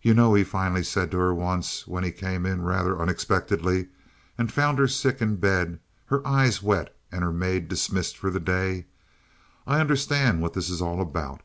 "You 0.00 0.14
know," 0.14 0.32
he 0.34 0.44
finally 0.44 0.84
said 0.84 1.10
to 1.10 1.16
her 1.18 1.34
once, 1.34 1.88
when 1.88 2.04
he 2.04 2.12
came 2.12 2.46
in 2.46 2.62
rather 2.62 3.00
unexpectedly 3.02 3.88
and 4.38 4.52
found 4.52 4.78
her 4.78 4.86
sick 4.86 5.20
in 5.20 5.38
bed, 5.38 5.80
her 6.06 6.24
eyes 6.24 6.62
wet, 6.62 6.96
and 7.10 7.24
her 7.24 7.32
maid 7.32 7.66
dismissed 7.66 8.16
for 8.16 8.30
the 8.30 8.38
day, 8.38 8.86
"I 9.66 9.80
understand 9.80 10.40
what 10.40 10.52
this 10.54 10.70
is 10.70 10.80
all 10.80 11.00
about. 11.00 11.40